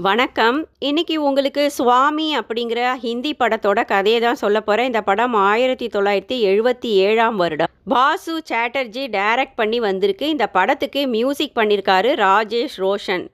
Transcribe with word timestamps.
வணக்கம். 0.00 0.66
இன்னைக்கு 0.78 1.22
உங்களுக்கு 1.22 1.70
சுவாமி 1.70 2.38
அப்படிங்கிற 2.38 2.94
ஹிந்தி 2.94 3.36
படத்தோட 3.38 3.84
கதையை 3.86 4.20
தான் 4.20 4.34
சொல்ல 4.34 4.60
போகிறேன் 4.60 4.86
இந்த 4.86 5.00
படம் 5.02 5.34
ஆயிரத்தி 5.34 5.86
தொள்ளாயிரத்தி 5.86 6.36
எழுபத்தி 6.50 6.90
ஏழாம் 7.06 7.36
வருடம். 7.36 7.70
பாசு 7.90 8.34
சாட்டர்ஜி 8.50 9.04
டைரக்ட் 9.16 9.56
பண்ணி 9.56 9.80
வந்திருக்கு. 9.80 10.28
இந்த 10.28 10.46
படத்துக்கு 10.46 11.06
மியூசிக் 11.06 11.56
பண்ணியிருக்காரு 11.56 12.12
ராஜேஷ் 12.24 12.76
ரோஷன். 12.76 13.24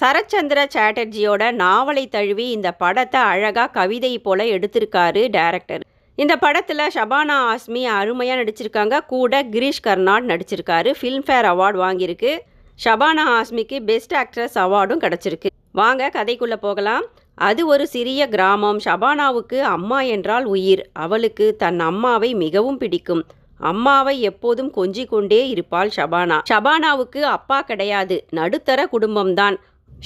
சரச்சந்திர 0.00 0.66
சாட்டர்ஜியோட 0.74 1.50
நாவலை 1.52 2.08
தழுவி 2.08 2.50
இந்த 2.50 2.72
படத்தை 2.72 3.20
அழகாக 3.20 3.72
கவிதை 3.78 4.18
போல 4.18 4.44
எடுத்திருக்காரு 4.44 5.30
டைரக்டர். 5.30 5.80
இந்த 6.14 6.36
படத்தில் 6.36 6.90
ஷபானா 6.94 7.38
ஆஸ்மி 7.52 7.84
அருமையாக 7.84 8.42
நடிச்சிருக்காங்க. 8.42 9.06
கூட 9.06 9.42
கிரீஷ் 9.42 9.84
கர்னாட் 9.88 10.28
நடிச்சிருக்காரு. 10.32 10.92
ஃபில்ம்ஃபேர் 11.00 11.48
அவார்டு 11.54 11.80
வாங்கியிருக்கு. 11.86 12.38
ஷபானா 12.84 13.26
ஆஸ்மிக்கு 13.38 13.80
பெஸ்ட் 13.80 14.14
ஆக்ட்ரஸ் 14.14 14.60
அவார்டும் 14.66 15.02
கிடச்சிருக்கு. 15.06 15.50
வாங்க 15.72 16.10
கதைக்குள்ளே 16.12 16.56
போகலாம். 16.56 17.04
அது 17.34 17.66
ஒரு 17.66 17.86
சிறிய 17.86 18.28
கிராமம். 18.28 18.78
ஷபானாவுக்கு 18.84 19.60
அம்மா 19.60 20.00
என்றால் 20.00 20.44
உயிர். 20.44 20.90
அவளுக்கு 20.92 21.56
தன் 21.56 21.80
அம்மாவை 21.80 22.34
மிகவும் 22.34 22.78
பிடிக்கும். 22.78 23.24
அம்மாவை 23.58 24.20
எப்போதும் 24.20 24.70
கொஞ்சிக் 24.70 25.08
கொண்டே 25.08 25.48
இருப்பாள் 25.48 25.90
ஷபானா. 25.96 26.42
ஷபானாவுக்கு 26.50 27.20
அப்பா 27.20 27.60
கிடையாது. 27.60 28.26
நடுத்தர 28.30 28.88
குடும்பம்தான். 28.92 29.56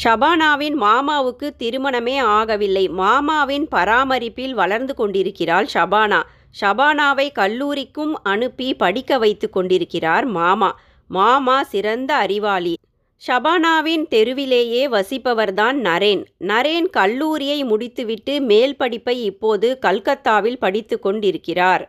ஷபானாவின் 0.04 0.76
மாமாவுக்கு 0.80 1.50
திருமணமே 1.58 2.22
ஆகவில்லை. 2.22 2.90
மாமாவின் 2.90 3.68
பராமரிப்பில் 3.68 4.54
வளர்ந்து 4.54 4.94
கொண்டிருக்கிறாள் 4.94 5.68
ஷபானா. 5.74 6.22
ஷபானாவை 6.60 7.32
கல்லூரிக்கும் 7.32 8.22
அனுப்பி 8.22 8.74
படிக்க 8.74 9.18
வைத்து 9.18 9.50
கொண்டிருக்கிறார் 9.50 10.24
மாமா. 10.24 10.78
மாமா 11.08 11.62
சிறந்த 11.62 12.14
அறிவாளி. 12.14 12.76
ஷபானாவின் 13.22 14.02
தெருவிலேயே 14.08 14.88
வசிப்பவர்தான் 14.88 15.78
நரேன். 15.88 16.24
நரேன் 16.40 16.86
கல்லூரியை 16.90 17.64
முடித்துவிட்டு 17.64 18.40
மேல் 18.40 18.76
படிப்பை 18.76 19.24
இப்போது 19.24 19.78
கல்கத்தாவில் 19.78 20.58
படித்து 20.58 20.98
கொண்டிருக்கிறார். 20.98 21.84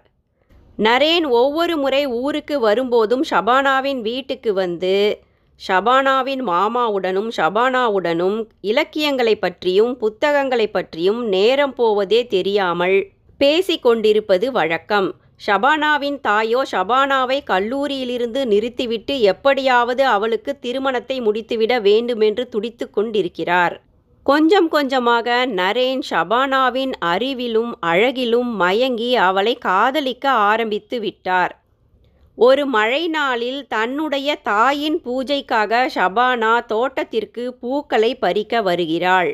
நரேன் 0.77 1.29
ஒவ்வொரு 1.29 1.77
முறை 1.77 2.05
ஊருக்கு 2.05 2.59
வரும்போதும் 2.59 3.23
ஷபானாவின் 3.29 4.01
வீட்டுக்கு 4.01 4.53
வந்து 4.53 5.21
ஷபானாவின் 5.67 6.43
மாமாவுடனும் 6.47 7.29
ஷபானாவுடனும் 7.37 8.47
இலக்கியங்களை 8.61 9.35
பற்றியும் 9.35 9.97
புத்தகங்களை 9.97 10.67
பற்றியும் 10.67 11.27
நேரம் 11.27 11.73
போவதே 11.73 12.27
தெரியாமல் 12.27 13.09
பேசிக்கொண்டிருப்பது 13.39 14.45
வழக்கம். 14.51 15.09
ஷபானாவின் 15.45 16.19
தாயோ 16.21 16.61
ஷபானாவை 16.71 17.39
கல்லூரியிலிருந்து 17.45 18.45
நிறுத்திவிட்டு 18.45 19.19
எப்படியாவது 19.19 20.05
அவளுக்கு 20.05 20.59
திருமணத்தை 20.59 21.21
முடித்துவிட 21.21 21.81
வேண்டுமென்று 21.81 22.49
துடித்து 22.49 22.89
கொண்டிருக்கிறார். 22.89 23.81
கொஞ்சம் 24.23 24.67
கொஞ்சமாக 24.67 25.45
நரேன் 25.45 26.01
ஷபானாவின் 26.09 26.91
அறிவிலும் 27.05 27.71
அழகிலும் 27.79 28.55
மயங்கி 28.55 29.15
அவளை 29.15 29.55
காதலிக்க 29.57 30.29
ஆரம்பித்து 30.29 30.99
விட்டார். 30.99 31.53
ஒரு 32.35 32.65
மழை 32.65 33.07
நாளில் 33.07 33.67
தன்னுடைய 33.67 34.35
தாயின் 34.35 35.01
பூஜைக்காக 35.05 35.87
ஷபானா 35.95 36.65
தோட்டத்திற்கு 36.65 37.53
பூக்களை 37.53 38.15
பறிக்க 38.15 38.61
வருகிறாள். 38.61 39.31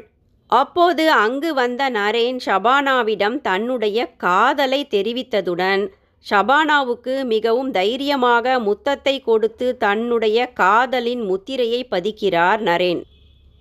அப்போது 0.49 1.11
அங்கு 1.11 1.53
வந்த 1.53 1.89
நரேன் 1.89 2.39
ஷபானாவிடம் 2.45 3.41
தன்னுடைய 3.41 4.13
காதலை 4.15 4.87
தெரிவித்ததுடன் 4.91 5.87
ஷபானாவுக்கு 6.31 7.25
மிகவும் 7.25 7.71
தைரியமாக 7.71 8.59
முத்தத்தை 8.59 9.21
கொடுத்து 9.21 9.77
தன்னுடைய 9.77 10.51
காதலின் 10.53 11.21
முத்திரையை 11.21 11.87
பதிக்கிறார் 11.91 12.61
நரேன். 12.61 13.01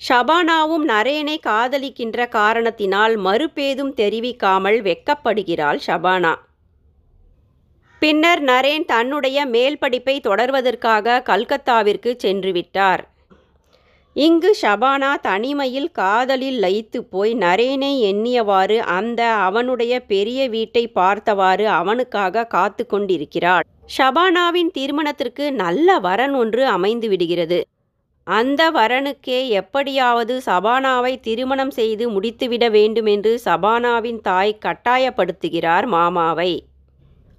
ஷபானாவும் 0.09 0.85
நரேனை 0.89 1.37
காதலிக்கின்ற 1.41 2.29
காரணத்தினால் 2.29 3.17
மறுபேதும் 3.17 3.93
தெரிவிக்காமல் 3.95 4.83
வெக்கப்படுகிறாள் 4.83 5.81
ஷபானா. 5.87 6.35
பின்னர் 7.99 8.43
நரேன் 8.43 8.85
தன்னுடைய 8.85 9.47
மேல் 9.47 9.79
படிப்பை 9.79 10.21
தொடர்வதற்காக 10.25 11.23
கல்கத்தாவிற்கு 11.23 12.17
சென்றுவிட்டார் 12.17 13.12
இங்கு 14.15 14.57
ஷபானா 14.63 15.15
தனிமையில் 15.21 15.91
காதலில் 15.91 16.63
லயித்து 16.63 16.99
போய் 17.11 17.35
நரேனை 17.35 17.93
எண்ணியவாறு 18.13 18.79
அந்த 18.79 19.33
அவனுடைய 19.33 20.01
பெரிய 20.01 20.49
வீட்டை 20.49 20.89
பார்த்தவாறு 20.89 21.69
அவனுக்காக 21.69 22.45
காத்து 22.45 22.87
கொண்டிருக்கிறாள். 22.87 23.65
ஷபானாவின் 23.99 24.71
திருமணத்திற்கு 24.73 25.53
நல்ல 25.53 25.99
வரன் 25.99 26.35
ஒன்று 26.35 26.67
அமைந்து 26.67 27.09
விடுகிறது. 27.09 27.67
அந்த 28.25 28.71
வரனுக்கே 28.71 29.49
எப்படியாவது 29.49 30.43
சபானாவை 30.47 31.21
திருமணம் 31.21 31.71
செய்து 31.71 32.11
முடித்துவிட 32.11 32.71
வேண்டுமென்று 32.71 33.41
சபானாவின் 33.45 34.21
தாய் 34.21 34.59
கட்டாயப்படுத்துகிறார் 34.65 35.87
மாமாவை. 35.87 36.67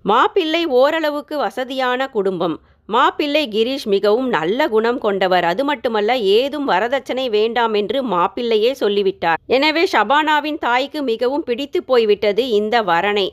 மாப்பிள்ளை 0.03 0.65
ஓரளவுக்கு 0.65 1.37
வசதியான 1.37 2.07
குடும்பம். 2.07 2.59
மாப்பிள்ளை 2.95 3.43
கிரீஷ் 3.55 3.85
மிகவும் 3.93 4.29
நல்ல 4.35 4.67
குணம் 4.73 4.99
கொண்டவர். 5.05 5.45
அது 5.51 5.63
மட்டுமல்ல 5.69 6.17
ஏதும் 6.37 6.67
வரதட்சணை 6.71 7.25
வேண்டாம் 7.37 7.75
என்று 7.81 7.99
மாப்பிள்ளையே 8.13 8.71
சொல்லிவிட்டார். 8.81 9.39
எனவே 9.57 9.83
ஷபானாவின் 9.93 10.59
தாய்க்கு 10.65 11.01
மிகவும் 11.11 11.45
பிடித்து 11.49 11.81
போய்விட்டது 11.89 12.45
இந்த 12.59 12.83
வரனை. 12.91 13.27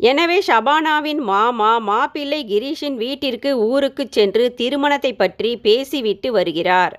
எனவே 0.00 0.38
ஷபானாவின் 0.48 1.20
மாமா 1.30 1.70
மாப்பிள்ளை 1.90 2.40
கிரீஷின் 2.52 2.96
வீட்டிற்கு 3.04 3.52
ஊருக்கு 3.68 4.04
சென்று 4.16 4.44
திருமணத்தை 4.60 5.12
பற்றி 5.22 5.50
பேசிவிட்டு 5.66 6.30
வருகிறார். 6.38 6.94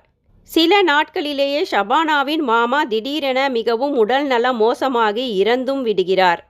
சில 0.50 0.82
நாட்களிலேயே 0.90 1.62
ஷபானாவின் 1.72 2.44
மாமா 2.52 2.80
திடீரென 2.92 3.40
மிகவும் 3.56 3.94
உடல் 4.02 4.26
நலம் 4.32 4.58
மோசமாகி 4.62 5.24
இறந்தும் 5.42 5.82
விடுகிறார். 5.88 6.40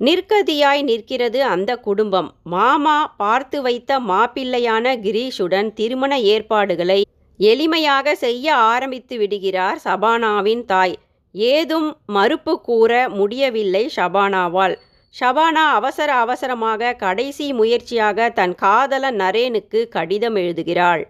நிற்கதியாய் 0.00 0.82
நிற்கிறது 0.82 1.40
அந்த 1.44 1.70
குடும்பம். 1.76 2.28
மாமா 2.44 2.96
பார்த்து 3.16 3.58
வைத்த 3.62 3.98
மாப்பிள்ளையான 4.00 4.94
கிரீஷுடன் 5.06 5.68
திருமண 5.72 6.12
ஏற்பாடுகளை 6.20 7.00
எளிமையாக 7.40 8.12
செய்ய 8.12 8.46
ஆரம்பித்து 8.54 9.18
விடுகிறார் 9.18 9.78
சபானாவின் 9.84 10.64
தாய். 10.64 10.96
ஏதும் 11.34 11.88
மறுப்பு 12.16 12.60
கூற 12.60 12.92
முடியவில்லை 13.08 13.84
ஷபானாவால் 13.96 14.76
ஷபானா 15.14 15.64
அவசர 15.78 16.10
அவசரமாக 16.14 16.92
கடைசி 16.92 17.52
முயற்சியாக 17.52 18.28
தன் 18.30 18.54
காதலன் 18.54 19.18
நரேனுக்கு 19.20 19.80
கடிதம் 19.88 20.36
எழுதுகிறாள். 20.36 21.02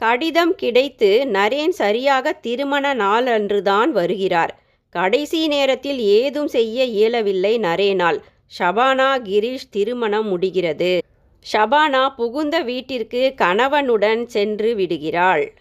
கடிதம் 0.00 0.54
கிடைத்து 0.54 1.10
நரேன் 1.32 1.74
சரியாக 1.82 2.32
திருமண 2.46 2.94
நாளன்றுதான் 2.94 3.90
வருகிறார். 3.90 4.52
கடைசி 4.90 5.46
நேரத்தில் 5.46 5.98
ஏதும் 5.98 6.48
செய்ய 6.48 6.84
இயலவில்லை 6.84 7.58
நரேனால். 7.58 8.18
ஷபானா 8.58 9.18
கிரீஷ் 9.18 9.68
திருமணம் 9.70 10.28
முடிகிறது. 10.28 11.02
ஷபானா 11.52 12.08
புகுந்த 12.14 12.60
வீட்டிற்கு 12.60 13.34
கணவனுடன் 13.36 14.26
சென்று 14.26 14.74
விடுகிறாள். 14.74 15.52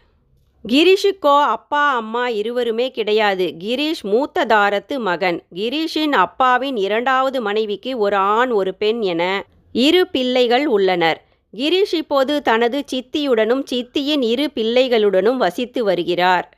கிரீஷுக்கோ 0.67 1.41
அப்பா 1.41 1.95
அம்மா 1.95 2.27
இருவருமே 2.27 2.91
கிடையாது. 2.91 3.53
கிரீஷ் 3.59 4.01
மூத்த 4.01 4.45
தாரத்து 4.45 4.99
மகன். 4.99 5.43
கிரீஷின் 5.55 6.11
அப்பாவின் 6.11 6.75
இரண்டாவது 6.75 7.41
மனைவிக்கு 7.41 7.97
ஒரு 7.97 8.15
ஆண் 8.15 8.49
ஒரு 8.49 8.75
பெண் 8.75 9.01
என 9.01 9.45
இரு 9.71 10.07
பிள்ளைகள் 10.07 10.65
உள்ளனர். 10.65 11.25
கிரீஷ் 11.57 11.93
இப்போது 11.93 12.41
தனது 12.41 12.83
சித்தியுடனும் 12.91 13.63
சித்தியின் 13.71 14.21
இரு 14.21 14.49
பிள்ளைகளுடனும் 14.55 15.37
வசித்து 15.37 15.83
வருகிறார். 15.83 16.56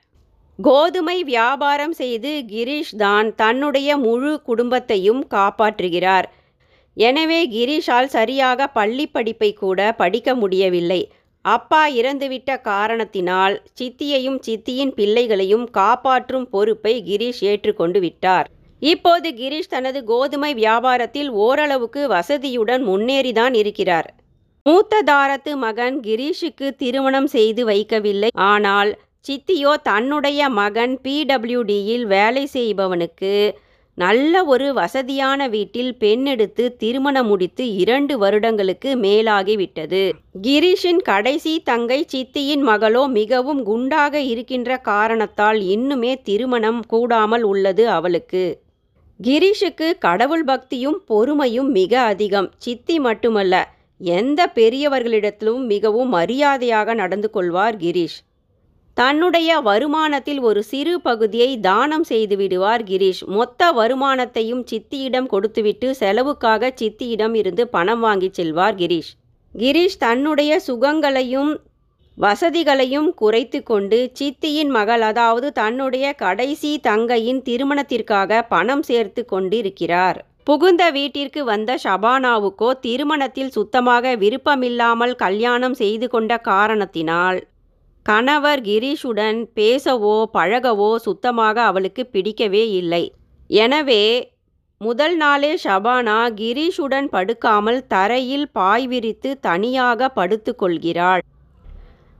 கோதுமை 0.67 1.17
வியாபாரம் 1.23 1.93
செய்து 1.99 2.31
கிரீஷ் 2.51 2.91
தான் 2.97 3.27
தன்னுடைய 3.35 3.89
முழு 3.97 4.31
குடும்பத்தையும் 4.47 5.21
காப்பாற்றுகிறார். 5.35 6.27
எனவே 6.97 7.39
கிரீஷால் 7.53 8.09
சரியாக 8.15 8.67
பள்ளி 8.67 9.05
படிப்பை 9.07 9.51
கூட 9.53 9.79
படிக்க 10.01 10.35
முடியவில்லை. 10.35 11.01
அப்பா 11.45 11.81
இறந்துவிட்ட 11.99 12.59
காரணத்தினால் 12.61 13.55
சித்தியையும் 13.79 14.39
சித்தியின் 14.47 14.93
பிள்ளைகளையும் 14.99 15.65
காப்பாற்றும் 15.79 16.47
பொறுப்பை 16.49 16.95
கிரீஷ் 17.09 17.41
ஏற்றுக்கொண்டு 17.51 17.99
விட்டார். 17.99 18.47
இப்போது 18.81 19.29
கிரீஷ் 19.41 19.73
தனது 19.75 19.99
கோதுமை 20.03 20.53
வியாபாரத்தில் 20.63 21.29
ஓரளவுக்கு 21.45 22.01
வசதியுடன் 22.15 22.83
முன்னேறிதான் 22.91 23.55
இருக்கிறார். 23.61 24.09
மூத்த 24.65 25.03
தாரத்து 25.11 25.51
மகன் 25.65 25.97
கிரீஷுக்கு 26.07 26.67
திருமணம் 26.81 27.29
செய்து 27.35 27.63
வைக்கவில்லை. 27.69 28.31
ஆனால் 28.51 28.91
சித்தியோ 29.25 29.71
தன்னுடைய 29.83 30.49
மகன் 30.49 30.93
பிடபிள்யூடியில் 31.03 32.05
வேலை 32.05 32.43
செய்பவனுக்கு 32.53 33.33
நல்ல 33.97 34.43
ஒரு 34.45 34.67
வசதியான 34.73 35.47
வீட்டில் 35.47 35.91
பெண் 35.97 36.25
எடுத்து 36.25 36.63
திருமணம் 36.77 37.27
முடித்து 37.27 37.63
இரண்டு 37.75 38.13
வருடங்களுக்கு 38.17 38.89
மேலாகிவிட்டது 38.95 40.01
கிரீஷின் 40.41 41.01
கடைசி 41.01 41.53
தங்கை 41.59 41.99
சித்தியின் 42.13 42.63
மகளோ 42.67 43.03
மிகவும் 43.09 43.61
குண்டாக 43.63 44.21
இருக்கின்ற 44.21 44.77
காரணத்தால் 44.77 45.59
இன்னுமே 45.75 46.13
திருமணம் 46.23 46.81
கூடாமல் 46.87 47.43
உள்ளது 47.43 47.85
அவளுக்கு. 47.89 48.45
கிரீஷுக்கு 49.19 49.89
கடவுள் 49.99 50.43
பக்தியும் 50.43 50.97
பொறுமையும் 51.07 51.69
மிக 51.71 51.93
அதிகம். 52.01 52.49
சித்தி 52.57 52.97
மட்டுமல்ல 52.99 53.55
எந்த 54.01 54.41
பெரியவர்களிடத்திலும் 54.55 55.63
மிகவும் 55.65 56.09
மரியாதையாக 56.09 56.93
நடந்து 56.93 57.29
கொள்வார் 57.29 57.77
கிரீஷ். 57.77 58.19
தன்னுடைய 58.99 59.49
வருமானத்தில் 59.61 60.39
ஒரு 60.39 60.61
சிறு 60.69 60.93
பகுதியை 61.01 61.51
தானம் 61.59 62.03
செய்து 62.03 62.35
விடுவார் 62.37 62.81
கிரீஷ். 62.83 63.21
மொத்த 63.35 63.69
வருமானத்தையும் 63.77 64.63
சித்தியிடம் 64.71 65.27
கொடுத்துவிட்டு 65.33 65.87
செலவுக்காக 65.99 66.71
சித்தியிடம் 66.81 67.35
இருந்து 67.41 67.63
பணம் 67.67 67.99
வாங்கிச் 67.99 68.37
செல்வார் 68.39 68.75
கிரீஷ். 68.75 69.11
கிரீஷ் 69.55 69.95
தன்னுடைய 69.97 70.51
சுகங்களையும் 70.67 71.51
வசதிகளையும் 72.17 73.09
குறைத்து 73.21 73.59
கொண்டு 73.63 73.99
சித்தியின் 74.19 74.71
மகள் 74.77 75.05
அதாவது 75.09 75.49
தன்னுடைய 75.51 76.05
கடைசி 76.23 76.71
தங்கையின் 76.87 77.39
திருமணத்திற்காக 77.41 78.41
பணம் 78.53 78.83
சேர்த்து 78.89 79.23
கொண்டிருக்கிறார். 79.25 80.19
புகுந்த 80.43 80.83
வீட்டிற்கு 80.97 81.43
வந்த 81.43 81.71
ஷபானாவுக்கோ 81.83 82.71
திருமணத்தில் 82.79 83.55
சுத்தமாக 83.57 84.15
விருப்பமில்லாமல் 84.15 85.15
கல்யாணம் 85.23 85.73
செய்து 85.73 86.09
கொண்ட 86.09 86.37
காரணத்தினால் 86.51 87.39
கணவர் 88.09 88.61
கிரீஷுடன் 88.67 89.39
பேசவோ 89.57 90.13
பழகவோ 90.35 90.87
சுத்தமாக 91.05 91.57
அவளுக்கு 91.69 92.03
பிடிக்கவே 92.13 92.61
இல்லை. 92.79 93.01
எனவே 93.49 94.03
முதல் 94.81 95.15
நாளே 95.21 95.51
ஷபானா 95.63 96.17
கிரீஷுடன் 96.39 97.09
படுக்காமல் 97.15 97.79
தரையில் 97.93 98.47
பாய் 98.57 98.87
விரித்து 98.93 99.29
தனியாக 99.47 100.09
படுத்து 100.17 100.51
கொள்கிறாள் 100.61 101.23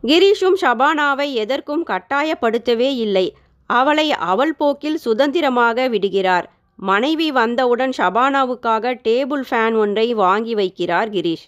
கிரீஷும் 0.03 0.57
ஷபானாவை 0.63 1.27
எதற்கும் 1.43 1.83
கட்டாயப்படுத்தவே 1.91 2.89
இல்லை. 3.05 3.27
அவளை 3.69 4.07
அவள் 4.31 4.55
போக்கில் 4.61 4.99
சுதந்திரமாக 5.05 5.87
விடுகிறார். 5.93 6.47
மனைவி 6.79 7.29
வந்தவுடன் 7.39 7.95
ஷபானாவுக்காக 7.99 8.93
டேபிள் 9.07 9.45
ஃபேன் 9.49 9.77
ஒன்றை 9.83 10.07
வாங்கி 10.23 10.53
வைக்கிறார் 10.61 11.11
கிரீஷ். 11.15 11.47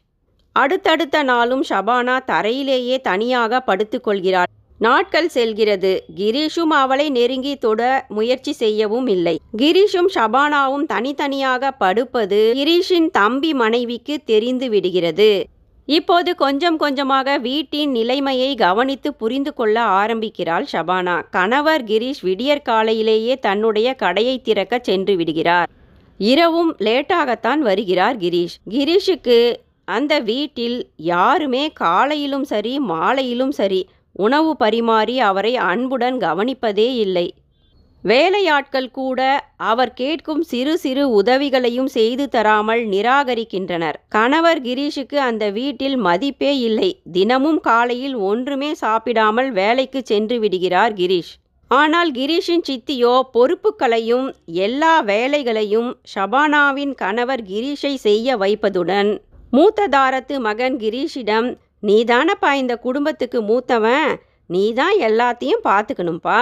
அடுத்தடுத்த 0.54 1.24
நாளும் 1.24 1.64
ஷபானா 1.70 2.20
தரையிலேயே 2.26 3.02
தனியாக 3.02 3.64
படுத்துக்கொள்கிறாள் 3.68 4.50
நாட்கள் 4.78 5.28
செல்கிறது. 5.28 6.04
கிரீஷும் 6.16 6.74
அவளை 6.74 7.10
நெருங்கி 7.10 7.56
தொட 7.56 8.06
முயற்சி 8.10 8.52
செய்யவும் 8.52 9.08
இல்லை. 9.08 9.40
கிரீஷும் 9.58 10.10
ஷபானாவும் 10.16 10.86
தனித்தனியாக 10.86 11.72
படுப்பது 11.72 12.40
கிரீஷின் 12.56 13.10
தம்பி 13.12 13.54
மனைவிக்கு 13.54 14.20
தெரிந்து 14.26 14.70
விடுகிறது. 14.70 15.46
இப்போது 15.86 16.36
கொஞ்சம் 16.36 16.78
கொஞ்சமாக 16.78 17.38
வீட்டின் 17.38 17.92
நிலைமையை 17.92 18.56
கவனித்து 18.56 19.14
புரிந்து 19.14 19.54
கொள்ள 19.54 19.82
ஆரம்பிக்கிறாள் 19.82 20.66
ஷபானா. 20.72 21.24
கணவர் 21.32 21.84
கிரீஷ் 21.84 22.22
விடியற் 22.22 22.62
காலையிலேயே 22.62 23.36
தன்னுடைய 23.40 23.94
கடையை 23.94 24.42
திறக்க 24.42 24.80
சென்று 24.82 25.16
விடுகிறார். 25.16 25.70
இரவும் 26.18 26.76
லேட்டாகத்தான் 26.78 27.58
வருகிறார் 27.58 28.18
கிரீஷ். 28.18 28.56
கிரீஷுக்கு 28.70 29.54
அந்த 29.96 30.14
வீட்டில் 30.30 30.80
யாருமே 31.12 31.64
காலையிலும் 31.84 32.48
சரி 32.52 32.74
மாலையிலும் 32.92 33.54
சரி 33.60 33.82
உணவு 34.26 34.52
பரிமாறி 34.64 35.16
அவரை 35.30 35.54
அன்புடன் 35.72 36.18
கவனிப்பதே 36.24 36.90
இல்லை. 37.04 37.28
வேலையாட்கள் 38.04 38.88
கூட 38.92 39.20
அவர் 39.72 39.92
கேட்கும் 39.94 40.42
சிறு 40.52 40.74
சிறு 40.84 41.04
உதவிகளையும் 41.20 41.90
செய்து 41.96 42.26
தராமல் 42.36 42.82
நிராகரிக்கின்றனர். 42.94 43.98
கணவர் 44.16 44.62
கிரீஷுக்கு 44.68 45.18
அந்த 45.28 45.44
வீட்டில் 45.58 45.98
மதிப்பே 46.08 46.54
இல்லை. 46.68 46.90
தினமும் 47.18 47.60
காலையில் 47.70 48.18
ஒன்றுமே 48.30 48.72
சாப்பிடாமல் 48.84 49.52
வேலைக்கு 49.52 50.02
சென்று 50.12 50.38
விடுகிறார் 50.44 50.96
கிரீஷ். 51.02 51.34
ஆனால் 51.72 52.10
கிரீஷின் 52.12 52.66
சித்தியோ 52.70 53.16
பொறுப்புகளையும் 53.36 54.26
எல்லா 54.66 54.94
வேலைகளையும் 55.12 55.92
ஷபானாவின் 56.14 56.96
கணவர் 57.04 57.44
கிரீஷை 57.52 57.94
செய்ய 58.08 58.38
வைப்பதுடன் 58.38 59.12
மூத்ததாரத்து 59.54 60.36
மகன் 60.48 60.76
கிரீஷிடம் 60.82 61.48
நீதானப்பா 61.88 62.52
இந்த 62.54 62.74
குடும்பத்துக்கு 62.78 63.40
மூத்தவன். 63.42 64.12
நீ 64.50 64.64
தான் 64.74 64.96
எல்லாத்தையும் 65.08 65.66
பார்த்துக்கணும்ப்பா 65.70 66.40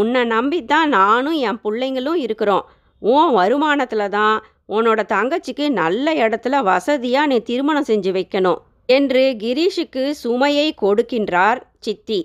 உன்னை 0.00 0.22
நம்பித்தான் 0.32 0.88
நானும் 0.98 1.36
என் 1.48 1.60
பிள்ளைங்களும் 1.64 2.18
இருக்கிறோம். 2.24 2.64
உன் 3.02 3.30
வருமானத்தில் 3.38 4.12
தான் 4.18 4.36
உன்னோட 4.76 5.00
தங்கச்சிக்கு 5.14 5.66
நல்ல 5.82 6.14
இடத்துல 6.14 6.62
வசதியாக 6.62 7.30
நீ 7.32 7.38
திருமணம் 7.50 7.88
செஞ்சு 7.90 8.10
வைக்கணும் 8.18 8.60
என்று 8.88 9.22
கிரீஷுக்கு 9.42 10.04
சுமையை 10.24 10.68
கொடுக்கின்றார் 10.82 11.60
சித்தி. 11.78 12.20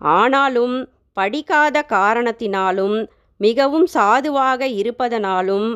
ஆனாலும் 0.00 0.76
படிக்காத 1.12 1.84
காரணத்தினாலும் 1.88 2.96
மிகவும் 3.40 3.88
சாதுவாக 3.96 4.66
இருப்பதனாலும் 4.80 5.68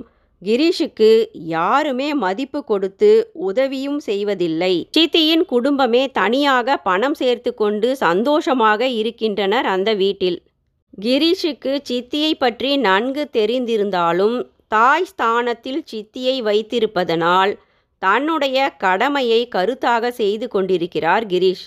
கிரீஷுக்கு 0.42 1.10
யாருமே 1.32 2.14
மதிப்பு 2.14 2.64
கொடுத்து 2.64 3.10
உதவியும் 3.34 3.98
செய்வதில்லை. 3.98 4.74
சித்தியின் 4.96 5.44
குடும்பமே 5.44 6.02
தனியாக 6.10 6.76
பணம் 6.76 7.14
சேர்த்து 7.14 7.54
கொண்டு 7.54 7.96
சந்தோஷமாக 7.96 8.88
இருக்கின்றனர் 8.88 9.66
அந்த 9.66 9.94
வீட்டில். 9.94 10.42
கிரீஷுக்கு 11.00 11.72
சித்தியை 11.88 12.32
பற்றி 12.34 12.76
நன்கு 12.76 13.24
தெரிந்திருந்தாலும் 13.32 14.36
தாய் 14.68 15.04
ஸ்தானத்தில் 15.04 15.80
சித்தியை 15.90 16.36
வைத்திருப்பதனால் 16.42 17.52
தன்னுடைய 17.98 18.68
கடமையை 18.76 19.48
கருத்தாக 19.54 20.10
செய்து 20.10 20.48
கொண்டிருக்கிறார் 20.48 21.26
கிரீஷ். 21.26 21.66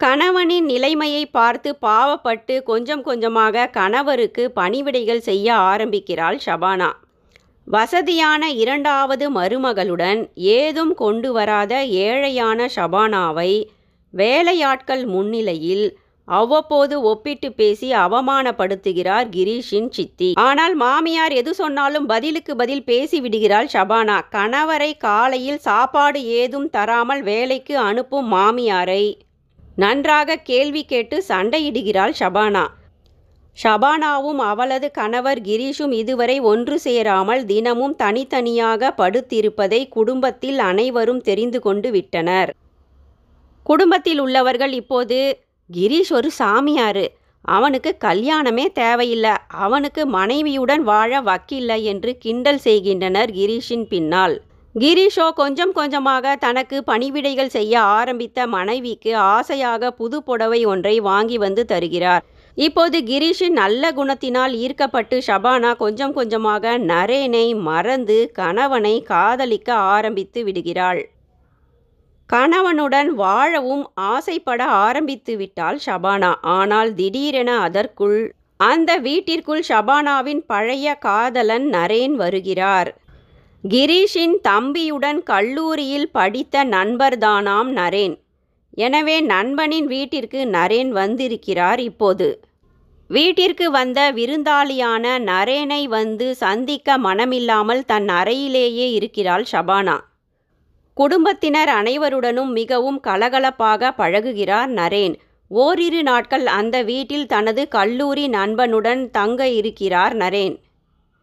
கணவனின் 0.00 0.64
நிலைமையை 0.64 1.24
பார்த்து 1.26 1.70
பாவப்பட்டு 1.82 2.62
கொஞ்சம் 2.62 3.02
கொஞ்சமாக 3.02 3.66
கணவருக்கு 3.78 4.44
பணிவிடைகள் 4.56 5.24
செய்ய 5.30 5.54
ஆரம்பிக்கிறாள் 5.54 6.38
ஷபானா. 6.46 6.90
வசதியான 7.66 8.50
இரண்டாவது 8.52 9.26
மருமகளுடன் 9.30 10.20
ஏதும் 10.34 10.94
கொண்டு 10.94 11.32
வராத 11.32 11.74
ஏழையான 12.06 12.66
ஷபானாவை 12.76 13.52
வேலையாட்கள் 14.14 15.04
முன்னிலையில் 15.06 15.86
அவ்வப்போது 16.28 17.02
ஒப்பிட்டு 17.02 17.48
பேசி 17.52 17.88
அவமானப்படுத்துகிறார் 17.92 19.26
கிரீஷின் 19.36 19.88
சித்தி. 19.88 20.32
ஆனால் 20.34 20.74
மாமியார் 20.74 21.32
எது 21.32 21.54
சொன்னாலும் 21.54 22.06
பதிலுக்கு 22.06 22.52
பதில் 22.56 22.84
பேசி 22.84 23.20
விடுகிறாள் 23.20 23.68
ஷபானா. 23.72 24.18
கணவரை 24.36 24.92
காலையில் 24.98 25.58
சாப்பாடு 25.58 26.22
ஏதும் 26.40 26.70
தராமல் 26.70 27.22
வேலைக்கு 27.22 27.76
அனுப்பும் 27.78 28.32
மாமியாரை 28.32 29.04
நன்றாக 29.76 30.36
கேள்வி 30.36 30.84
கேட்டு 30.84 31.24
சண்டையிடுகிறாள் 31.28 32.14
ஷபானா. 32.20 32.64
ஷபானாவும் 33.62 34.40
அவளது 34.50 34.90
கணவர் 34.90 35.40
கிரீஷும் 35.40 35.92
இதுவரை 35.92 36.40
ஒன்று 36.52 36.76
சேராமல் 36.80 37.42
தினமும் 37.44 37.96
தனித்தனியாக 37.96 38.94
படுத்திருப்பதை 38.98 39.88
குடும்பத்தில் 39.88 40.58
அனைவரும் 40.58 41.20
தெரிந்து 41.20 41.60
கொண்டு 41.60 41.90
விட்டனர். 41.90 42.50
குடும்பத்தில் 43.62 44.20
உள்ளவர்கள் 44.20 44.72
இப்போது 44.72 45.18
கிரீஷ் 45.70 46.12
ஒரு 46.12 46.30
சாமியாரு. 46.38 47.06
அவனுக்கு 47.44 47.96
கல்யாணமே 48.04 48.66
தேவையில்லை. 48.72 49.34
அவனுக்கு 49.48 50.06
மனைவியுடன் 50.06 50.82
வாழ 50.82 51.20
வக்கில்லை 51.20 51.82
என்று 51.82 52.10
கிண்டல் 52.18 52.58
செய்கின்றனர் 52.58 53.30
கிரீஷின் 53.30 53.86
பின்னால். 53.88 54.36
கிரீஷோ 54.74 55.26
கொஞ்சம் 55.32 55.72
கொஞ்சமாக 55.72 56.36
தனக்கு 56.36 56.76
பணிவிடைகள் 56.86 57.54
செய்ய 57.56 57.74
ஆரம்பித்த 57.80 58.46
மனைவிக்கு 58.46 59.16
ஆசையாக 59.16 59.90
புது 59.90 60.22
புடவை 60.22 60.64
ஒன்றை 60.64 61.00
வாங்கி 61.00 61.36
வந்து 61.38 61.64
தருகிறார். 61.64 62.24
இப்போது 62.56 63.02
கிரீஷின் 63.02 63.56
நல்ல 63.62 63.92
குணத்தினால் 63.92 64.52
ஈர்க்கப்பட்டு 64.54 65.22
ஷபானா 65.26 65.76
கொஞ்சம் 65.76 66.12
கொஞ்சமாக 66.12 66.78
நரேனை 66.78 67.60
மறந்து 67.60 68.30
கணவனை 68.32 69.02
காதலிக்க 69.02 69.74
ஆரம்பித்து 69.74 70.44
விடுகிறாள். 70.44 71.08
கணவனுடன் 72.26 73.14
வாழவும் 73.14 73.90
ஆசைப்பட 73.94 74.64
ஆரம்பித்து 74.64 75.36
விட்டாள் 75.36 75.78
ஷபானா. 75.86 76.34
ஆனால் 76.40 76.94
திடீரென 76.94 77.58
அதற்குள் 77.58 78.34
அந்த 78.56 78.98
வீட்டிற்குள் 78.98 79.64
ஷபானாவின் 79.68 80.42
பழைய 80.46 80.94
காதலன் 80.94 81.66
நரேன் 81.70 82.14
வருகிறார். 82.14 82.98
கிரீஷின் 83.68 84.36
தம்பியுடன் 84.48 85.22
கல்லூரியில் 85.22 86.10
படித்த 86.10 86.64
நண்பர்தானாம் 86.64 87.70
நரேன். 87.80 88.14
எனவே 88.74 89.20
நண்பனின் 89.20 89.86
வீட்டிற்கு 89.86 90.46
நரேன் 90.46 90.88
வந்திருக்கிறார் 90.88 91.80
இப்போது. 91.80 92.40
வீட்டிற்கு 93.08 93.70
வந்த 93.70 94.12
விருந்தாளியான 94.12 95.18
நரேனை 95.18 95.84
வந்து 95.88 96.34
சந்திக்க 96.34 96.98
மனமில்லாமல் 96.98 97.84
தன் 97.84 98.08
அறையிலேயே 98.08 98.92
இருக்கிறாள் 98.92 99.44
ஷபானா. 99.52 99.96
குடும்பத்தினர் 100.94 101.68
அனைவருடனும் 101.68 102.52
மிகவும் 102.52 103.00
கலகலப்பாக 103.04 103.90
பழகுகிறார் 103.98 104.70
நரேன். 104.70 105.14
ஓரிரு 105.48 106.02
நாட்கள் 106.02 106.46
அந்த 106.46 106.82
வீட்டில் 106.82 107.26
தனது 107.26 107.68
கல்லூரி 107.68 108.28
நண்பனுடன் 108.28 109.10
தங்க 109.10 109.48
இருக்கிறார் 109.48 110.16
நரேன். 110.16 110.54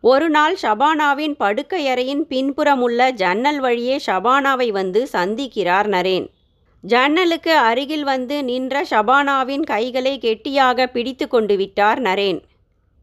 ஒரு 0.02 0.30
நாள் 0.30 0.58
ஷபானாவின் 0.62 1.36
படுக்கையறையின் 1.40 2.24
பின்புறமுள்ள 2.30 3.12
ஜன்னல் 3.12 3.60
வழியே 3.60 4.00
ஷபானாவை 4.06 4.70
வந்து 4.72 5.08
சந்திக்கிறார் 5.14 5.88
நரேன். 5.88 6.28
ஜன்னலுக்கு 6.84 7.54
அருகில் 7.70 8.04
வந்து 8.04 8.44
நின்ற 8.44 8.84
ஷபானாவின் 8.92 9.64
கைகளை 9.64 10.14
கெட்டியாக 10.18 10.88
பிடித்து 10.88 11.28
கொண்டு 11.28 11.56
விட்டார் 11.58 12.00
நரேன். 12.02 12.40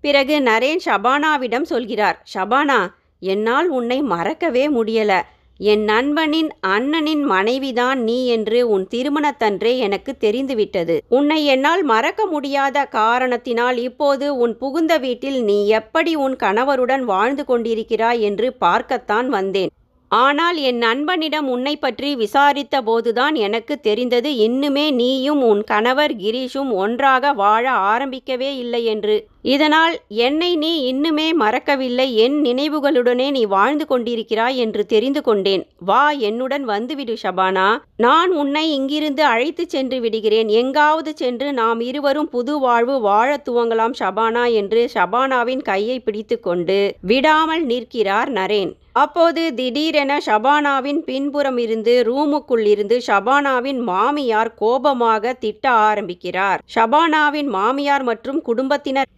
பிறகு 0.01 0.37
நரேன் 0.41 0.81
ஷபானாவிடம் 0.87 1.63
சொல்கிறார் 1.63 2.19
ஷபானா 2.35 2.81
என்னால் 3.23 3.69
உன்னை 3.69 4.03
மறக்கவே 4.03 4.65
முடியல. 4.69 5.13
என் 5.61 5.85
நண்பனின் 5.85 6.51
அண்ணனின் 6.67 7.23
மனைவிதான் 7.25 8.01
நீ 8.03 8.27
என்று 8.27 8.59
உன் 8.69 8.85
திருமணத்தன்றே 8.91 9.73
எனக்கு 9.77 10.17
தெரிந்துவிட்டது. 10.17 10.97
உன்னை 11.09 11.45
என்னால் 11.45 11.83
மறக்க 11.83 12.27
முடியாத 12.27 12.85
காரணத்தினால் 12.85 13.79
இப்போது 13.79 14.37
உன் 14.37 14.57
புகுந்த 14.57 14.99
வீட்டில் 14.99 15.41
நீ 15.43 15.59
எப்படி 15.69 16.15
உன் 16.17 16.37
கணவருடன் 16.37 17.05
வாழ்ந்து 17.05 17.45
கொண்டிருக்கிறாய் 17.45 18.21
என்று 18.21 18.53
பார்க்கத்தான் 18.53 19.29
வந்தேன். 19.29 19.73
ஆனால் 20.11 20.57
என் 20.57 20.79
நண்பனிடம் 20.79 21.49
உன்னை 21.49 21.77
பற்றி 21.77 22.11
விசாரித்த 22.17 22.77
போதுதான் 22.83 23.35
எனக்கு 23.35 23.81
தெரிந்தது. 23.81 24.31
இன்னுமே 24.47 24.87
நீயும் 24.93 25.43
உன் 25.43 25.62
கணவர் 25.65 26.15
கிரீஷும் 26.17 26.71
ஒன்றாக 26.75 27.33
வாழ 27.33 27.65
ஆரம்பிக்கவே 27.91 28.50
இல்லை 28.57 28.85
என்று 28.85 29.17
இதனால் 29.45 29.95
என்னை 30.09 30.57
நீ 30.57 30.92
இன்னுமே 30.92 31.26
மறக்கவில்லை 31.33 32.07
என் 32.14 32.37
நினைவுகளுடனே 32.42 33.30
நீ 33.30 33.45
வாழ்ந்து 33.45 33.85
கொண்டிருக்கிறாய் 33.87 34.57
என்று 34.57 34.87
தெரிந்து 34.87 35.23
கொண்டேன். 35.23 35.66
வா 35.78 36.11
என்னுடன் 36.11 36.64
வந்துவிடு 36.64 37.16
ஷபானா. 37.23 37.68
நான் 37.97 38.30
உன்னை 38.30 38.73
இங்கிருந்து 38.73 39.25
அழைத்து 39.25 39.64
சென்று 39.68 40.00
விடுகிறேன். 40.00 40.49
எங்காவது 40.49 41.12
சென்று 41.16 41.52
நாம் 41.52 41.80
இருவரும் 41.80 42.28
புது 42.28 42.59
வாழ்வு 42.59 43.00
வாழ 43.00 43.42
துவங்கலாம் 43.49 43.95
ஷபானா 44.00 44.52
என்று 44.52 44.90
ஷபானாவின் 44.95 45.62
கையை 45.62 46.00
பிடித்து 46.00 46.40
கொண்டு 46.40 46.95
விடாமல் 47.00 47.64
நிற்கிறார் 47.64 48.33
நரேன். 48.33 48.73
அப்போது 48.92 49.54
திடீரென 49.54 50.18
ஷபானாவின் 50.26 51.00
பின்புறம் 51.04 51.59
இருந்து 51.59 52.04
ரூமுக்குள் 52.07 52.66
இருந்து 52.66 53.02
ஷபானாவின் 53.07 53.80
மாமியார் 53.80 54.54
கோபமாக 54.54 55.33
திட்ட 55.33 55.71
ஆரம்பிக்கிறார். 55.71 56.62
ஷபானாவின் 56.75 57.47
மாமியார் 57.47 58.02
மற்றும் 58.02 58.42
குடும்பத்தினர் 58.42 59.11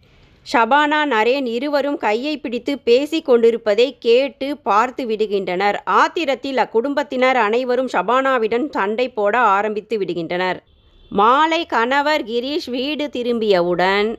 ஷபானா 0.45 0.99
நரேன் 1.05 1.45
இருவரும் 1.45 1.97
கையை 1.97 2.37
பிடித்து 2.37 2.73
பேசிக் 2.79 3.25
கொண்டிருப்பதை 3.25 3.97
கேட்டு 3.99 4.47
பார்த்து 4.57 5.03
விடுகின்றனர். 5.05 5.77
ஆத்திரத்தில் 5.85 6.59
அக்குடும்பத்தினர் 6.63 7.37
அனைவரும் 7.47 7.89
ஷபானாவிடம் 7.93 8.65
சண்டை 8.69 9.09
போட 9.09 9.33
ஆரம்பித்து 9.39 9.97
விடுகின்றனர். 9.97 10.59
மாலை 11.11 11.61
கணவர் 11.65 12.23
கிரீஷ் 12.23 12.69
வீடு 12.69 13.07
திரும்பியவுடன் 13.07 14.09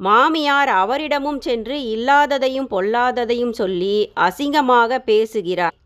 மாமியார் 0.00 0.70
அவரிடமும் 0.82 1.38
சென்று 1.38 1.76
இல்லாததையும் 1.94 2.68
பொல்லாததையும் 2.70 3.50
சொல்லி 3.50 3.96
அசிங்கமாக 4.26 4.98
பேசுகிறார். 4.98 5.76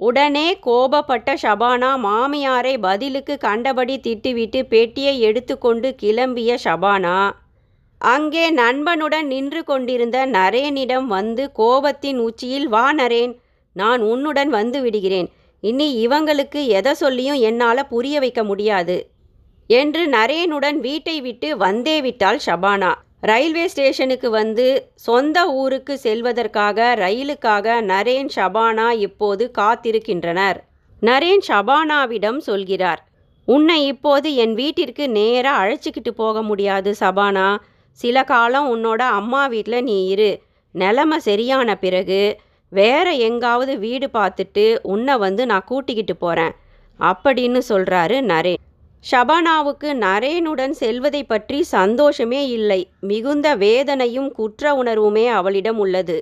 உடனே 0.00 0.48
கோபப்பட்ட 0.66 1.34
ஷபானா 1.42 1.90
மாமியாரை 2.06 2.74
பதிலுக்கு 2.78 3.36
கண்டபடி 3.38 3.96
திட்டுவிட்டு 4.00 4.60
பெட்டியை 4.66 5.14
எடுத்துக்கொண்டு 5.20 5.90
கிளம்பிய 6.02 6.56
ஷபானா 6.64 7.18
அங்கே 8.00 8.44
நண்பனுடன் 8.50 9.26
நின்று 9.26 9.60
கொண்டிருந்த 9.64 10.18
நரேனிடம் 10.26 11.06
வந்து 11.16 11.44
கோபத்தின் 11.58 12.18
உச்சியில் 12.18 12.68
வா 12.68 12.86
நரேன் 12.92 13.32
நான் 13.76 14.02
உன்னுடன் 14.02 14.50
வந்து 14.50 14.78
விடுகிறேன். 14.80 15.28
இனி 15.62 15.88
இவங்களுக்கு 16.06 16.60
எதை 16.78 16.92
சொல்லியும் 16.94 17.40
என்னால் 17.48 17.88
புரிய 17.88 18.16
வைக்க 18.20 18.40
முடியாது 18.44 18.96
என்று 19.70 20.02
நரேனுடன் 20.08 20.78
வீட்டை 20.80 21.16
விட்டு 21.20 21.48
வந்தே 21.56 21.96
விட்டாள் 22.00 22.40
ஷபானா. 22.46 22.92
ரயில்வே 23.20 23.64
ஸ்டேஷனுக்கு 23.68 24.28
வந்து 24.30 24.66
சொந்த 25.06 25.38
ஊருக்கு 25.62 25.94
செல்வதற்காக 25.98 26.94
ரயிலுக்காக 27.00 27.76
நரேன் 27.90 28.30
ஷபானா 28.36 28.86
இப்போது 29.06 29.44
காத்திருக்கின்றனர். 29.58 30.58
நரேன் 31.02 31.42
ஷபானாவிடம் 31.48 32.40
சொல்கிறார் 32.48 33.02
உன்னை 33.48 33.78
இப்போது 33.86 34.28
என் 34.34 34.54
வீட்டிற்கு 34.54 35.04
நேராக 35.08 35.60
அழைச்சிக்கிட்டு 35.62 36.12
போக 36.22 36.42
முடியாது 36.42 36.90
சபானா 37.00 37.48
சில 37.98 38.22
காலம் 38.24 38.68
உன்னோட 38.74 39.02
அம்மா 39.18 39.46
வீட்டில் 39.46 39.82
நீ 39.82 39.96
இரு. 40.06 40.30
நிலமை 40.74 41.18
சரியான 41.18 41.68
பிறகு 41.76 42.20
வேற 42.72 43.06
எங்காவது 43.12 43.78
வீடு 43.78 44.06
பார்த்துட்டு 44.12 44.64
உன்னை 44.82 45.14
வந்து 45.16 45.46
நான் 45.46 45.64
கூட்டிக்கிட்டு 45.64 46.16
போகிறேன் 46.16 46.54
அப்படின்னு 47.00 47.60
சொல்கிறாரு 47.68 48.16
நரேன். 48.32 48.62
ஷபானாவுக்கு 49.10 49.90
நரேனுடன் 50.04 50.70
செல்வதை 50.70 51.24
பற்றி 51.24 51.62
சந்தோஷமே 51.62 52.48
இல்லை. 52.48 52.80
மிகுந்த 53.00 53.56
வேதனையும் 53.56 54.30
குற்ற 54.32 54.72
உணர்வுமே 54.82 55.26
அவளிடம் 55.28 55.78
உள்ளது. 55.78 56.18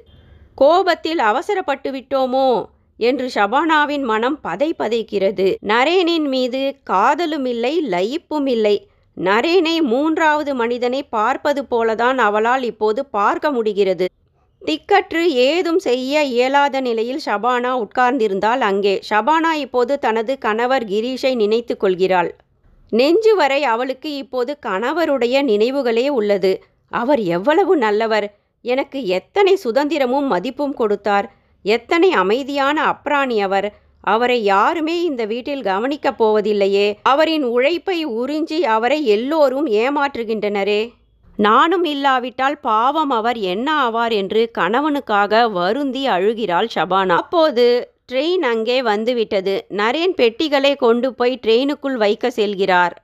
கோபத்தில் 0.54 1.18
அவசரப்பட்டு 1.18 1.90
விட்டோமோ? 1.92 2.48
என்று 2.96 3.26
ஷபானாவின் 3.34 4.02
மனம் 4.02 4.40
பதை 4.40 4.74
பதைக்கிறது. 4.78 5.48
நரேனின் 5.66 6.28
மீது 6.28 6.60
காதலும் 6.84 7.44
இல்லை 7.44 7.74
லயிப்பும் 7.90 8.48
இல்லை. 8.48 8.76
நரேனை 9.16 9.80
மூன்றாவது 9.82 10.54
மனிதனை 10.54 11.02
பார்ப்பது 11.02 11.62
போலதான் 11.70 12.18
அவளால் 12.18 12.62
இப்போது 12.62 13.06
பார்க்க 13.06 13.50
முடிகிறது. 13.50 14.06
திக்கற்று 14.62 15.22
ஏதும் 15.26 15.78
செய்ய 15.78 16.22
இயலாத 16.22 16.80
நிலையில் 16.80 17.20
ஷபானா 17.24 17.84
உட்கார்ந்திருந்தால் 17.84 18.60
அங்கே. 18.60 19.02
ஷபானா 19.10 19.52
இப்போது 19.52 19.98
தனது 19.98 20.38
கணவர் 20.38 20.84
கிரீஷை 20.84 21.34
நினைத்து 21.34 21.76
கொள்கிறாள். 21.76 22.34
நெஞ்சு 22.90 23.36
வரை 23.36 23.64
அவளுக்கு 23.64 24.16
இப்போது 24.16 24.58
கணவருடைய 24.66 25.42
நினைவுகளே 25.42 26.08
உள்ளது. 26.08 26.62
அவர் 26.88 27.20
எவ்வளவு 27.20 27.76
நல்லவர். 27.76 28.36
எனக்கு 28.60 29.06
எத்தனை 29.06 29.58
சுதந்திரமும் 29.64 30.26
மதிப்பும் 30.26 30.74
கொடுத்தார். 30.74 31.34
எத்தனை 31.62 32.12
அமைதியான 32.12 32.94
அப்ராணி 32.94 33.42
அவர். 33.42 33.74
அவரை 34.06 34.38
யாருமே 34.42 34.94
இந்த 35.02 35.24
வீட்டில் 35.24 35.62
கவனிக்கப் 35.62 36.18
போவதில்லையே. 36.20 36.86
அவரின் 37.02 37.42
உழைப்பை 37.42 37.98
உறிஞ்சி 38.06 38.58
அவரை 38.76 38.98
எல்லோரும் 39.06 39.66
ஏமாற்றுகின்றனரே. 39.80 40.82
நானும் 41.36 41.84
இல்லாவிட்டால் 41.84 42.58
பாவம் 42.58 43.10
அவர் 43.10 43.38
என்ன 43.52 43.68
ஆவார் 43.88 44.12
என்று 44.12 44.42
கணவனுக்காக 44.58 45.50
வருந்தி 45.50 46.02
அழுகிறாள் 46.08 46.68
ஷபானா. 46.74 47.16
அப்போது 47.16 47.64
ட்ரெயின் 48.12 48.44
அங்கே 48.52 48.82
வந்துவிட்டது. 48.82 49.54
நரேன் 49.76 50.14
பெட்டிகளை 50.16 50.76
கொண்டு 50.76 51.14
போய் 51.14 51.40
ட்ரெயினுக்குள் 51.46 51.98
வைக்க 52.04 52.32
செல்கிறார். 52.36 52.94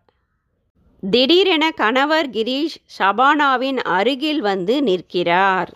திடீரென 1.11 1.71
கணவர் 1.71 2.29
கிரீஷ் 2.31 2.77
ஷபானாவின் 2.99 3.81
அருகில் 3.97 4.41
வந்து 4.41 4.83
நிற்கிறார். 4.83 5.71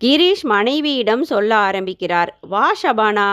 கிரீஷ் 0.00 0.44
மனைவியிடம் 0.54 1.24
சொல்ல 1.24 1.50
ஆரம்பிக்கிறார். 1.68 2.38
வா 2.40 2.66
ஷபானா 2.82 3.30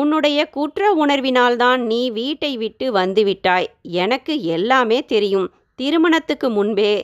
உன்னுடைய 0.00 0.38
குற்ற 0.46 0.80
உணர்வினால்தான் 1.02 1.80
நீ 1.90 2.02
வீட்டை 2.10 2.50
விட்டு 2.56 2.86
வந்துவிட்டாய். 2.94 3.66
எனக்கு 4.02 4.34
எல்லாமே 4.56 4.98
தெரியும். 5.04 5.48
திருமணத்துக்கு 5.78 6.48
முன்பே 6.50 6.94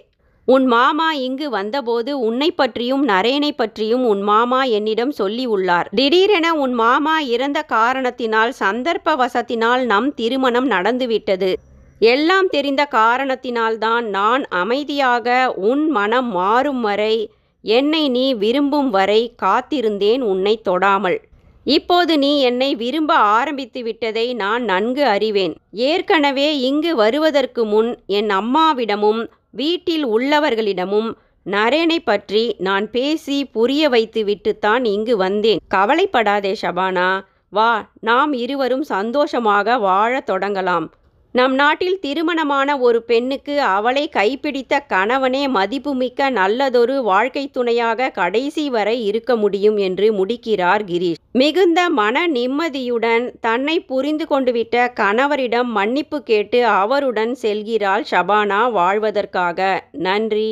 உன் 0.49 0.67
மாமா 0.67 1.09
இங்கு 1.27 1.47
வந்தபோது 1.51 2.13
உன்னை 2.21 2.49
பற்றியும் 2.51 3.05
நரேனை 3.09 3.51
பற்றியும் 3.57 4.05
உன் 4.05 4.23
மாமா 4.23 4.61
என்னிடம் 4.77 5.11
சொல்லி 5.11 5.45
உள்ளார். 5.47 5.89
திடீரென 5.95 6.55
உன் 6.55 6.73
மாமா 6.73 7.17
இறந்த 7.35 7.63
காரணத்தினால் 7.77 8.55
சந்தர்ப்ப 8.61 9.17
வசத்தினால் 9.23 9.85
நம் 9.85 10.11
திருமணம் 10.15 10.69
நடந்துவிட்டது. 10.71 11.53
எல்லாம் 11.99 12.49
தெரிந்த 12.49 12.83
காரணத்தினால்தான் 12.91 14.05
நான் 14.19 14.45
அமைதியாக 14.63 15.29
உன் 15.71 15.87
மனம் 15.91 16.31
மாறும் 16.31 16.81
வரை 16.81 17.17
என்னை 17.65 18.05
நீ 18.09 18.27
விரும்பும் 18.35 18.91
வரை 18.91 19.23
காத்திருந்தேன் 19.43 20.23
உன்னை 20.33 20.55
தொடாமல். 20.69 21.19
இப்போது 21.65 22.19
நீ 22.19 22.41
என்னை 22.41 22.75
விரும்ப 22.75 23.15
ஆரம்பித்து 23.15 23.83
விட்டதை 23.83 24.35
நான் 24.35 24.65
நன்கு 24.65 25.05
அறிவேன். 25.05 25.55
ஏற்கனவே 25.73 26.59
இங்கு 26.59 26.97
வருவதற்கு 26.97 27.65
முன் 27.65 27.99
என் 28.07 28.29
அம்மாவிடமும் 28.29 29.27
வீட்டில் 29.51 30.07
உள்ளவர்களிடமும் 30.07 31.15
நரேனை 31.45 31.97
பற்றி 32.05 32.55
நான் 32.59 32.91
பேசி 32.91 33.45
புரிய 33.45 33.89
வைத்து 33.89 34.25
விட்டுத்தான் 34.25 34.85
இங்கு 34.85 35.17
வந்தேன். 35.17 35.59
கவலைப்படாதே 35.69 36.57
ஷபானா. 36.63 37.21
வா 37.51 37.91
நாம் 38.01 38.33
இருவரும் 38.33 38.83
சந்தோஷமாக 38.83 39.79
வாழத் 39.79 40.31
தொடங்கலாம். 40.31 40.91
நம் 41.33 41.55
நாட்டில் 41.55 41.99
திருமணமான 41.99 42.79
ஒரு 42.79 43.03
பெண்ணுக்கு 43.03 43.61
அவளை 43.61 44.09
கைப்பிடித்த 44.17 44.79
கணவனே 44.89 45.49
மதிப்புமிக்க 45.49 46.31
நல்லதொரு 46.31 47.03
வாழ்க்கை 47.03 47.51
துணையாக 47.51 48.11
கடைசி 48.11 48.71
வரை 48.71 49.05
இருக்க 49.05 49.37
முடியும் 49.37 49.77
என்று 49.77 50.13
முடிக்கிறார் 50.13 50.85
கிரீஷ். 50.85 51.21
மிகுந்த 51.33 51.91
மன 51.91 52.27
நிம்மதியுடன் 52.27 53.33
தன்னை 53.41 53.81
புரிந்து 53.81 54.27
கொண்டுவிட்ட 54.31 54.89
கணவரிடம் 55.01 55.71
மன்னிப்பு 55.79 56.23
கேட்டு 56.23 56.67
அவருடன் 56.67 57.35
செல்கிறாள் 57.35 58.05
ஷபானா 58.11 58.73
வாழ்வதற்காக. 58.73 59.89
நன்றி. 59.93 60.51